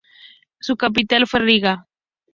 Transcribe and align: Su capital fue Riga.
Su 0.59 0.77
capital 0.77 1.27
fue 1.27 1.41
Riga. 1.41 1.87